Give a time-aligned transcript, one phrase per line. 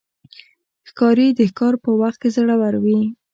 [0.89, 2.99] ښکاري د ښکار په وخت کې زړور وي.